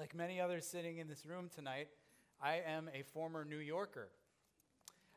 [0.00, 1.88] Like many others sitting in this room tonight,
[2.40, 4.08] I am a former New Yorker.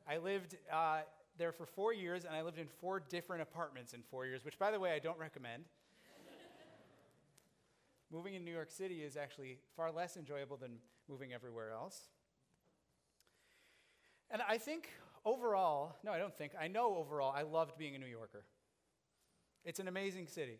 [0.06, 1.04] I lived uh,
[1.38, 4.60] there for four years, and I lived in four different apartments in four years, which,
[4.60, 5.64] by the way, I don't recommend.
[8.12, 10.72] moving in New York City is actually far less enjoyable than
[11.08, 12.10] moving everywhere else.
[14.32, 14.90] And I think
[15.24, 18.44] overall, no, I don't think, I know overall, I loved being a New Yorker.
[19.64, 20.60] It's an amazing city.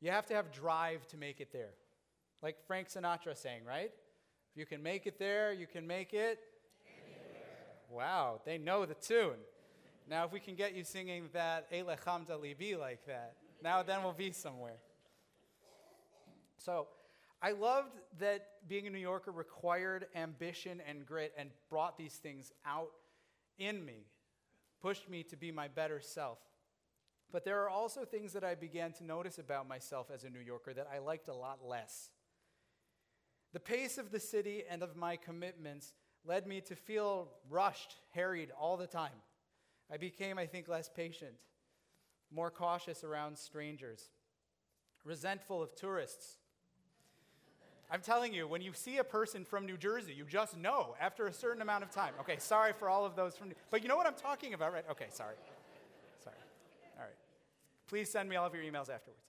[0.00, 1.74] You have to have drive to make it there.
[2.42, 3.90] Like Frank Sinatra saying, right?
[4.52, 6.38] If you can make it there, you can make it.
[7.90, 9.38] Wow, they know the tune.
[10.08, 14.12] Now, if we can get you singing that Elechamda Libi like that, now then we'll
[14.12, 14.78] be somewhere.
[16.56, 16.88] So,
[17.42, 22.52] I loved that being a New Yorker required ambition and grit and brought these things
[22.66, 22.90] out
[23.58, 24.04] in me,
[24.82, 26.38] pushed me to be my better self.
[27.32, 30.40] But there are also things that I began to notice about myself as a New
[30.40, 32.10] Yorker that I liked a lot less.
[33.52, 35.92] The pace of the city and of my commitments
[36.24, 39.10] led me to feel rushed, harried all the time.
[39.92, 41.34] I became, I think, less patient,
[42.30, 44.10] more cautious around strangers,
[45.04, 46.36] resentful of tourists.
[47.90, 51.26] I'm telling you, when you see a person from New Jersey, you just know after
[51.26, 52.14] a certain amount of time.
[52.20, 54.72] Okay, sorry for all of those from, New- but you know what I'm talking about,
[54.72, 54.84] right?
[54.92, 55.34] Okay, sorry.
[56.22, 56.36] Sorry.
[56.96, 57.16] All right.
[57.88, 59.24] Please send me all of your emails afterwards.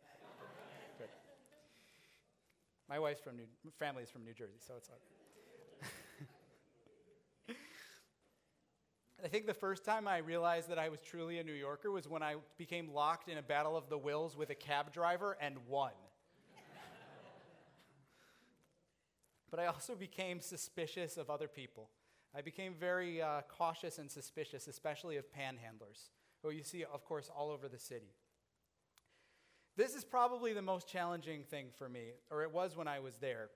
[2.89, 3.45] My wife's from New,
[3.79, 5.87] family is from New Jersey, so it's good.
[9.23, 12.07] I think the first time I realized that I was truly a New Yorker was
[12.07, 15.55] when I became locked in a battle of the wills with a cab driver and
[15.67, 15.91] won.
[19.51, 21.89] but I also became suspicious of other people.
[22.35, 26.09] I became very uh, cautious and suspicious, especially of panhandlers,
[26.41, 28.15] who you see, of course, all over the city.
[29.77, 33.15] This is probably the most challenging thing for me, or it was when I was
[33.17, 33.49] there.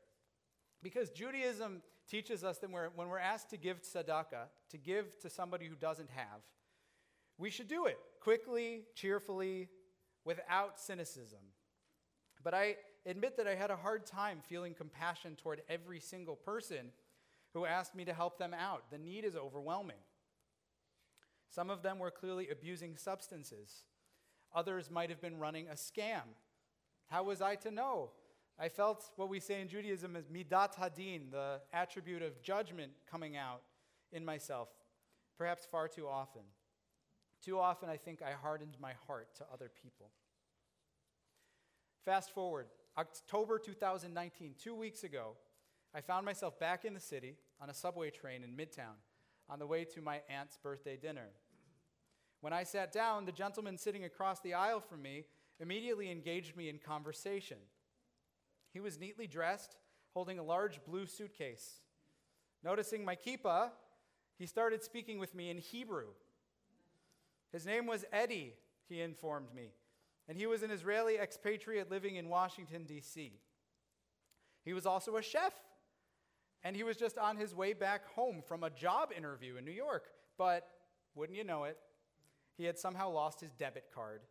[0.81, 5.29] Because Judaism teaches us that we're, when we're asked to give tzedakah, to give to
[5.29, 6.41] somebody who doesn't have,
[7.37, 9.67] we should do it quickly, cheerfully,
[10.23, 11.39] without cynicism.
[12.43, 12.75] But I
[13.05, 16.91] admit that I had a hard time feeling compassion toward every single person
[17.53, 18.91] who asked me to help them out.
[18.91, 19.97] The need is overwhelming.
[21.49, 23.83] Some of them were clearly abusing substances.
[24.53, 26.23] Others might have been running a scam.
[27.07, 28.11] How was I to know?
[28.57, 33.35] I felt what we say in Judaism is midat hadin, the attribute of judgment coming
[33.35, 33.61] out
[34.11, 34.69] in myself,
[35.37, 36.43] perhaps far too often.
[37.43, 40.09] Too often, I think I hardened my heart to other people.
[42.05, 42.67] Fast forward,
[42.97, 45.33] October 2019, two weeks ago,
[45.93, 48.95] I found myself back in the city on a subway train in Midtown
[49.49, 51.29] on the way to my aunt's birthday dinner.
[52.45, 55.25] When I sat down, the gentleman sitting across the aisle from me
[55.59, 57.57] immediately engaged me in conversation.
[58.71, 59.77] He was neatly dressed,
[60.13, 61.79] holding a large blue suitcase.
[62.63, 63.71] Noticing my kippah,
[64.37, 66.09] he started speaking with me in Hebrew.
[67.51, 68.53] His name was Eddie,
[68.87, 69.71] he informed me
[70.27, 73.39] and he was an Israeli expatriate living in Washington, D.C.
[74.63, 75.53] He was also a chef,
[76.63, 79.71] and he was just on his way back home from a job interview in New
[79.71, 80.05] York.
[80.37, 80.67] But
[81.15, 81.79] wouldn't you know it,
[82.57, 84.21] he had somehow lost his debit card.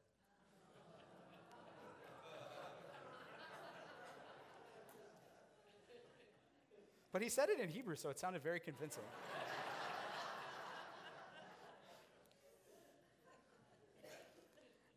[7.12, 9.04] but he said it in Hebrew, so it sounded very convincing.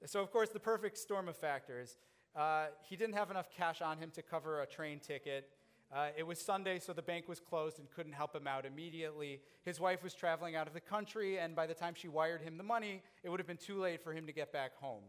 [0.07, 1.97] So, of course, the perfect storm of factors.
[2.33, 5.49] Uh, he didn't have enough cash on him to cover a train ticket.
[5.93, 9.39] Uh, it was Sunday, so the bank was closed and couldn't help him out immediately.
[9.63, 12.57] His wife was traveling out of the country, and by the time she wired him
[12.57, 15.03] the money, it would have been too late for him to get back home.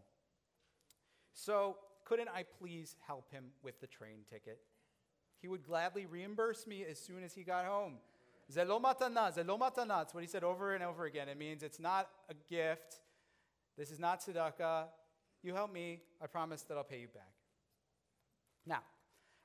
[1.35, 4.61] So, couldn't I please help him with the train ticket?
[5.43, 7.95] He would gladly reimburse me as soon as he got home.
[8.53, 9.99] Zelo matana, zelo matana.
[9.99, 11.29] That's what he said over and over again.
[11.29, 13.01] It means it's not a gift,
[13.77, 14.87] this is not tzedakah.
[15.43, 17.31] You help me, I promise that I'll pay you back.
[18.67, 18.83] Now,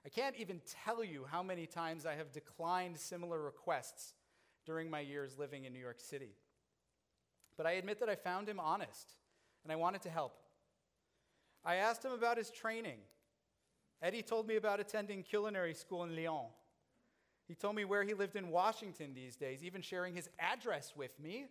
[0.06, 4.14] I can't even tell you how many times I have declined similar requests
[4.66, 6.36] during my years living in New York City.
[7.56, 9.14] But I admit that I found him honest,
[9.64, 10.36] and I wanted to help.
[11.64, 12.98] I asked him about his training.
[14.02, 16.48] Eddie told me about attending culinary school in Lyon.
[17.48, 21.18] He told me where he lived in Washington these days, even sharing his address with
[21.20, 21.46] me.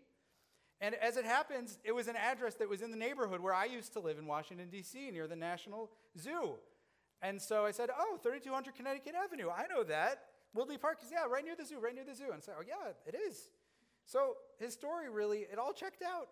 [0.80, 3.66] And as it happens, it was an address that was in the neighborhood where I
[3.66, 6.56] used to live in Washington, D.C., near the National Zoo.
[7.22, 9.48] And so I said, Oh, 3200 Connecticut Avenue.
[9.48, 10.24] I know that.
[10.54, 12.32] Woodley Park is, yeah, right near the zoo, right near the zoo.
[12.32, 13.48] And so, oh, yeah, it is.
[14.04, 16.28] So his story really, it all checked out.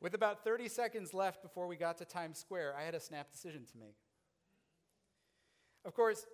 [0.00, 3.32] With about 30 seconds left before we got to Times Square, I had a snap
[3.32, 3.96] decision to make.
[5.84, 6.26] Of course,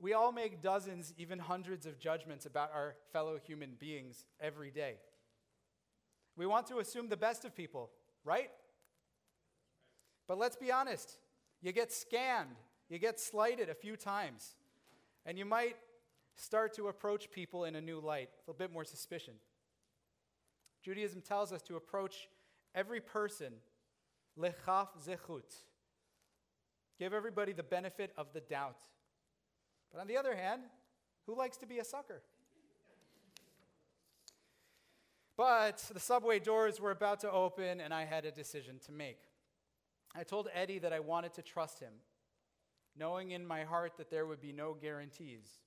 [0.00, 4.96] we all make dozens, even hundreds of judgments about our fellow human beings every day.
[6.36, 7.90] We want to assume the best of people,
[8.24, 8.50] right?
[10.26, 11.18] But let's be honest
[11.60, 12.56] you get scammed,
[12.88, 14.56] you get slighted a few times,
[15.24, 15.76] and you might
[16.34, 19.34] start to approach people in a new light, with a bit more suspicion.
[20.82, 22.28] Judaism tells us to approach
[22.74, 23.52] every person
[24.38, 25.54] lechaf zechut.
[26.98, 28.78] Give everybody the benefit of the doubt.
[29.92, 30.62] But on the other hand,
[31.26, 32.22] who likes to be a sucker?
[35.36, 39.20] But the subway doors were about to open, and I had a decision to make.
[40.14, 41.92] I told Eddie that I wanted to trust him,
[42.98, 45.60] knowing in my heart that there would be no guarantees.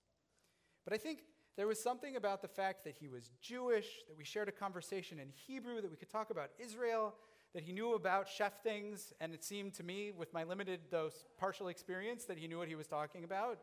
[0.83, 1.23] But I think
[1.57, 5.19] there was something about the fact that he was Jewish, that we shared a conversation
[5.19, 7.15] in Hebrew, that we could talk about Israel,
[7.53, 11.09] that he knew about chef things, and it seemed to me, with my limited, though
[11.39, 13.59] partial experience, that he knew what he was talking about.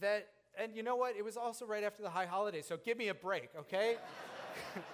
[0.00, 0.28] That,
[0.60, 1.16] and you know what?
[1.16, 3.96] It was also right after the high holidays, so give me a break, okay?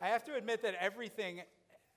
[0.00, 1.42] I have to admit that everything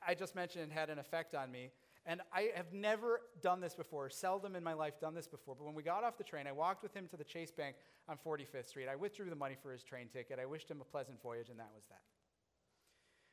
[0.05, 1.71] I just mentioned had an effect on me.
[2.05, 5.53] And I have never done this before, seldom in my life done this before.
[5.55, 7.75] But when we got off the train, I walked with him to the Chase Bank
[8.07, 8.87] on 45th Street.
[8.89, 10.39] I withdrew the money for his train ticket.
[10.39, 12.01] I wished him a pleasant voyage, and that was that.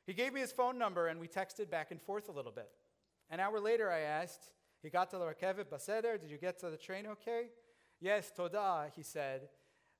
[0.06, 2.68] He gave me his phone number, and we texted back and forth a little bit.
[3.30, 4.50] An hour later, I asked,
[4.86, 7.48] he got to the Rakevet Baseder, did you get to the train okay?
[8.00, 9.48] Yes, Toda, he said.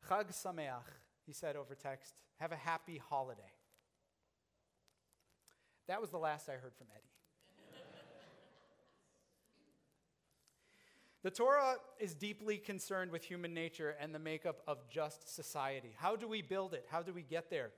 [0.09, 0.85] Chag Sameach,
[1.27, 2.15] he said over text.
[2.39, 3.51] Have a happy holiday.
[5.89, 7.03] That was the last I heard from Eddie.
[11.25, 15.97] the Torah is deeply concerned with human nature and the makeup of just society.
[15.97, 16.87] How do we build it?
[16.89, 17.73] How do we get there?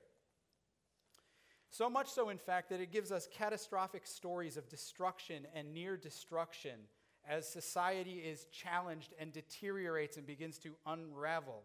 [1.71, 5.97] So much so, in fact, that it gives us catastrophic stories of destruction and near
[5.97, 6.81] destruction
[7.29, 11.63] as society is challenged and deteriorates and begins to unravel.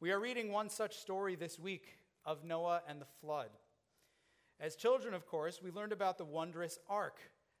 [0.00, 1.86] We are reading one such story this week
[2.24, 3.50] of Noah and the flood.
[4.58, 7.18] As children, of course, we learned about the wondrous ark,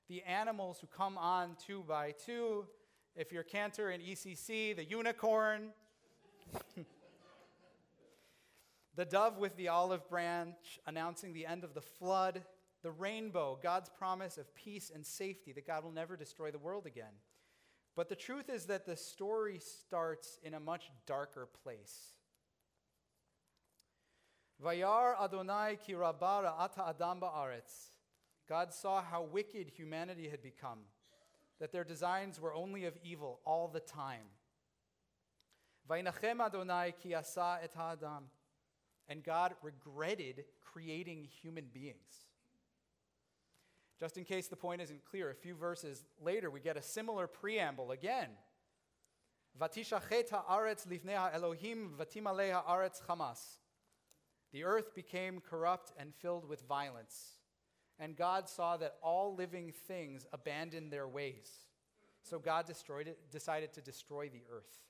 [0.08, 2.66] the animals who come on two by two.
[3.14, 5.68] If you're Cantor in ECC, the unicorn,
[8.96, 12.42] the dove with the olive branch announcing the end of the flood,
[12.82, 16.86] the rainbow, God's promise of peace and safety, that God will never destroy the world
[16.86, 17.14] again.
[17.96, 22.12] But the truth is that the story starts in a much darker place.
[24.62, 27.90] Vayar Adonai ki rabara ata adam ba'aretz.
[28.48, 30.80] God saw how wicked humanity had become,
[31.58, 34.28] that their designs were only of evil all the time.
[35.90, 38.24] Vaynachem Adonai ki asa et ha'adam.
[39.08, 42.25] And God regretted creating human beings.
[43.98, 47.26] Just in case the point isn't clear, a few verses later we get a similar
[47.26, 48.28] preamble again.
[49.58, 53.56] Vatishachet ha'aretz livnei Elohim vatimalei ha'aretz chamas.
[54.52, 57.38] The earth became corrupt and filled with violence.
[57.98, 61.50] And God saw that all living things abandoned their ways.
[62.22, 64.82] So God destroyed it, decided to destroy the earth.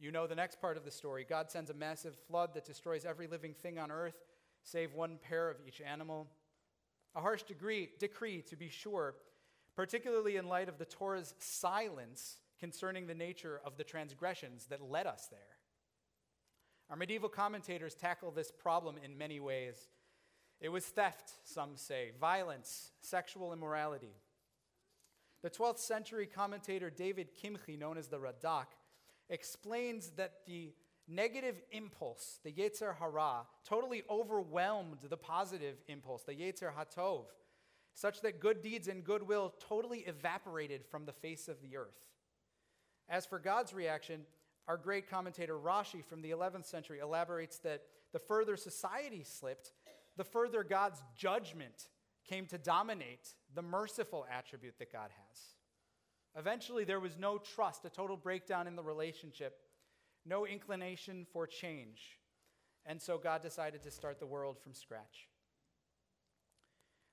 [0.00, 1.24] You know the next part of the story.
[1.28, 4.16] God sends a massive flood that destroys every living thing on earth,
[4.64, 6.26] save one pair of each animal.
[7.14, 9.14] A harsh degree, decree, to be sure,
[9.76, 15.06] particularly in light of the Torah's silence concerning the nature of the transgressions that led
[15.06, 15.40] us there.
[16.90, 19.88] Our medieval commentators tackle this problem in many ways.
[20.60, 24.14] It was theft, some say, violence, sexual immorality.
[25.42, 28.66] The 12th century commentator David Kimchi, known as the Radak,
[29.28, 30.72] explains that the
[31.14, 37.24] negative impulse, the Yetzer Hara, totally overwhelmed the positive impulse, the Yetzer Hatov,
[37.94, 42.06] such that good deeds and goodwill totally evaporated from the face of the earth.
[43.08, 44.22] As for God's reaction,
[44.68, 49.72] our great commentator Rashi from the 11th century elaborates that the further society slipped,
[50.16, 51.88] the further God's judgment
[52.28, 55.38] came to dominate the merciful attribute that God has.
[56.36, 59.58] Eventually, there was no trust, a total breakdown in the relationship,
[60.24, 62.18] no inclination for change.
[62.84, 65.28] And so God decided to start the world from scratch.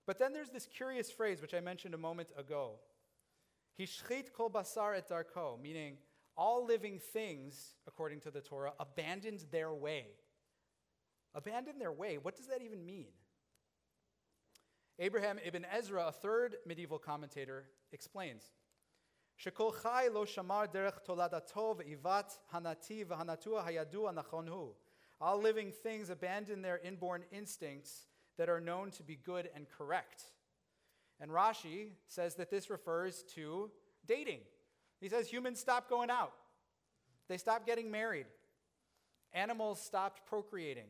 [0.08, 2.80] But then there's this curious phrase, which I mentioned a moment ago.
[3.80, 5.98] Hishchit kol basar et darko, meaning
[6.36, 10.08] all living things, according to the Torah, abandoned their way.
[11.36, 12.18] Abandoned their way.
[12.18, 13.10] What does that even mean?
[14.98, 18.44] Abraham ibn Ezra, a third medieval commentator, explains.
[19.39, 24.75] שכל חי לא שמר דרך תולדתו ועיוות הנתיב והנטוע הידוע נכון הוא.
[25.21, 28.07] All living things abandon their inborn instincts
[28.37, 30.25] that are known to be good and correct.
[31.21, 33.71] And Rashi says that this refers to
[34.07, 34.41] dating.
[35.01, 36.33] He says humans stopped going out,
[37.29, 38.27] they stopped getting married,
[39.33, 40.89] animals stopped procreating.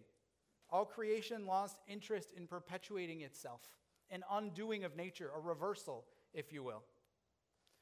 [0.71, 3.61] All creation lost interest in perpetuating itself,
[4.11, 6.83] an undoing of nature, a reversal, if you will.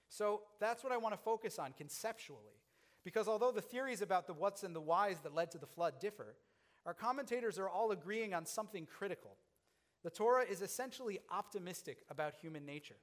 [0.10, 2.62] So that's what I want to focus on conceptually.
[3.04, 6.00] Because although the theories about the what's and the whys that led to the flood
[6.00, 6.36] differ,
[6.86, 9.38] our commentators are all agreeing on something critical.
[10.04, 12.96] The Torah is essentially optimistic about human nature.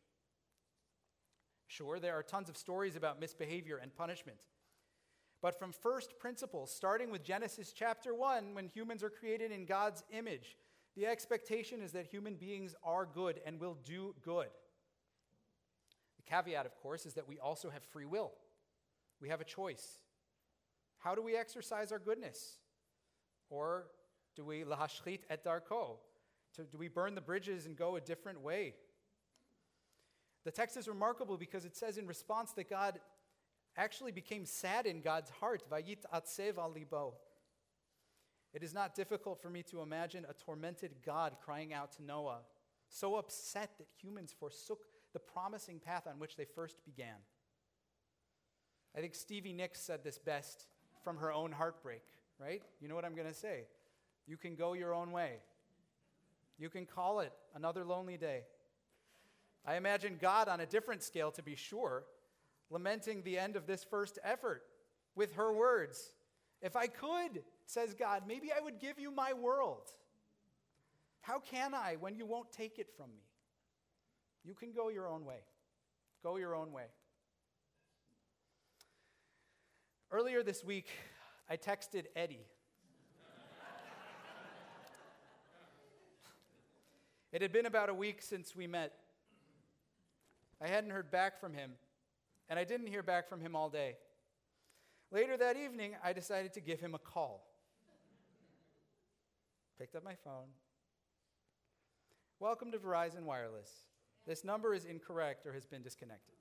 [1.66, 4.38] Sure, there are tons of stories about misbehavior and punishment.
[5.42, 10.02] But from first principles, starting with Genesis chapter 1, when humans are created in God's
[10.10, 10.56] image,
[10.96, 14.48] the expectation is that human beings are good and will do good.
[16.24, 18.32] The caveat, of course, is that we also have free will.
[19.20, 19.98] We have a choice.
[20.98, 22.58] How do we exercise our goodness?
[23.50, 23.86] Or
[24.36, 25.98] do we lahashchit et darko?
[26.56, 28.74] Do we burn the bridges and go a different way?
[30.44, 33.00] The text is remarkable because it says in response that God
[33.76, 35.62] actually became sad in God's heart.
[35.70, 37.14] Vayit atsev al libo.
[38.52, 42.42] It is not difficult for me to imagine a tormented God crying out to Noah,
[42.88, 47.16] so upset that humans forsook the promising path on which they first began.
[48.94, 50.66] I think Stevie Nicks said this best
[51.02, 52.02] from her own heartbreak,
[52.38, 52.62] right?
[52.80, 53.64] You know what I'm going to say.
[54.26, 55.36] You can go your own way.
[56.58, 58.42] You can call it another lonely day.
[59.66, 62.04] I imagine God on a different scale, to be sure,
[62.70, 64.62] lamenting the end of this first effort
[65.14, 66.12] with her words
[66.60, 69.92] If I could, says God, maybe I would give you my world.
[71.20, 73.22] How can I when you won't take it from me?
[74.44, 75.40] You can go your own way.
[76.22, 76.84] Go your own way.
[80.10, 80.88] Earlier this week,
[81.48, 82.46] I texted Eddie.
[87.32, 88.92] it had been about a week since we met.
[90.62, 91.72] I hadn't heard back from him,
[92.48, 93.96] and I didn't hear back from him all day.
[95.10, 97.46] Later that evening, I decided to give him a call.
[99.78, 100.48] Picked up my phone.
[102.40, 103.70] Welcome to Verizon Wireless.
[104.26, 106.34] This number is incorrect or has been disconnected.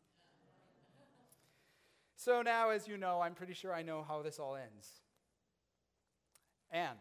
[2.16, 4.88] So now, as you know, I'm pretty sure I know how this all ends.
[6.72, 6.98] And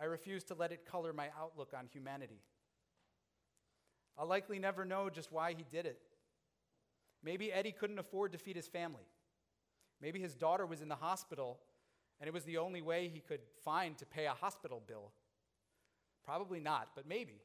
[0.00, 2.42] I refuse to let it color my outlook on humanity.
[4.18, 5.98] I'll likely never know just why he did it.
[7.22, 9.08] Maybe Eddie couldn't afford to feed his family.
[10.00, 11.58] Maybe his daughter was in the hospital
[12.20, 15.12] and it was the only way he could find to pay a hospital bill.
[16.24, 17.40] Probably not, but maybe.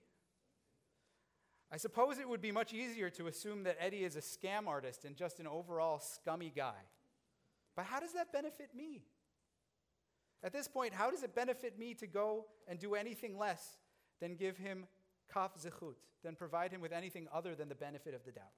[1.71, 5.05] I suppose it would be much easier to assume that Eddie is a scam artist
[5.05, 6.75] and just an overall scummy guy.
[7.75, 9.03] But how does that benefit me?
[10.43, 13.77] At this point, how does it benefit me to go and do anything less
[14.19, 14.85] than give him
[15.33, 18.51] kaf zechut, than provide him with anything other than the benefit of the doubt?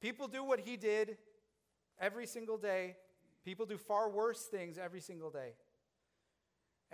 [0.00, 1.16] People do what he did
[1.98, 2.94] every single day.
[3.44, 5.54] People do far worse things every single day.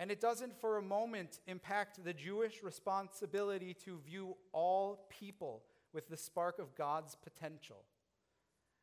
[0.01, 6.09] And it doesn't for a moment impact the Jewish responsibility to view all people with
[6.09, 7.85] the spark of God's potential,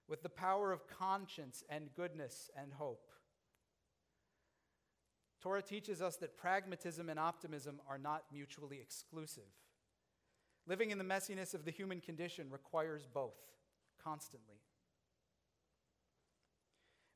[0.07, 3.09] with the power of conscience and goodness and hope.
[5.41, 9.50] Torah teaches us that pragmatism and optimism are not mutually exclusive.
[10.67, 13.39] Living in the messiness of the human condition requires both
[14.03, 14.62] constantly.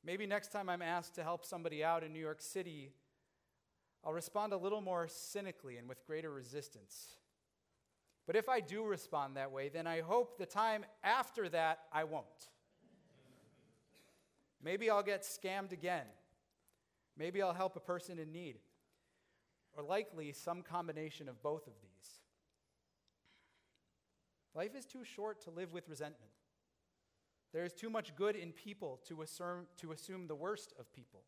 [0.04, 2.90] Maybe next time I'm asked to help somebody out in New York City,
[4.04, 7.16] I'll respond a little more cynically and with greater resistance.
[8.26, 12.04] But if I do respond that way, then I hope the time after that I
[12.04, 12.24] won't.
[14.62, 16.06] Maybe I'll get scammed again.
[17.16, 18.58] Maybe I'll help a person in need.
[19.76, 22.20] Or likely some combination of both of these.
[24.54, 26.30] Life is too short to live with resentment.
[27.52, 31.22] There is too much good in people to assume, to assume the worst of people.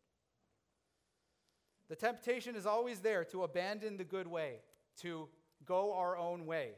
[1.89, 4.61] The temptation is always there to abandon the good way,
[5.01, 5.29] to
[5.65, 6.71] go our own way.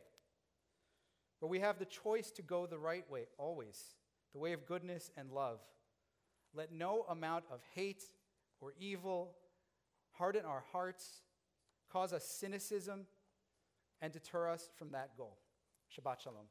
[1.39, 3.95] But we have the choice to go the right way, always,
[4.33, 5.59] the way of goodness and love.
[6.53, 8.03] Let no amount of hate
[8.59, 9.35] or evil
[10.13, 11.21] harden our hearts,
[11.91, 13.05] cause us cynicism,
[14.01, 15.37] and deter us from that goal.
[15.95, 16.47] Shabbat Shalom.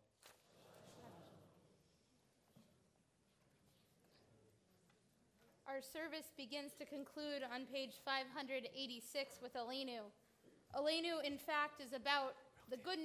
[5.77, 8.65] Our service begins to conclude on page 586
[9.43, 10.09] with Aleinu.
[10.73, 12.33] Aleinu, in fact, is about
[12.71, 13.05] the good news.